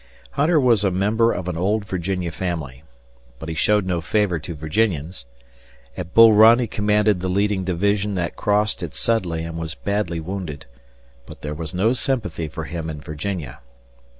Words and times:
Hunter 0.31 0.59
was 0.59 0.83
a 0.83 0.89
member 0.89 1.31
of 1.31 1.47
an 1.47 1.55
old 1.55 1.85
Virginia 1.85 2.31
family, 2.31 2.81
but 3.37 3.49
he 3.49 3.53
showed 3.53 3.85
no 3.85 4.01
favor 4.01 4.39
to 4.39 4.55
Virginians. 4.55 5.27
At 5.95 6.15
Bull 6.15 6.33
Run 6.33 6.57
he 6.57 6.65
commanded 6.65 7.19
the 7.19 7.29
leading 7.29 7.63
division 7.65 8.13
that 8.13 8.35
crossed 8.35 8.81
at 8.81 8.95
Sudley 8.95 9.43
and 9.43 9.59
was 9.59 9.75
badly 9.75 10.19
wounded, 10.19 10.65
but 11.27 11.43
there 11.43 11.53
was 11.53 11.75
no 11.75 11.93
sympathy 11.93 12.47
for 12.47 12.63
him 12.63 12.89
in 12.89 12.99
Virginia. 12.99 13.59